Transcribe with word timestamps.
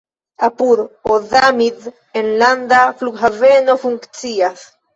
Apud 0.45 0.79
Ozamiz 1.15 1.85
enlanda 2.23 2.81
flughaveno 2.99 3.79
funkcias. 3.87 4.69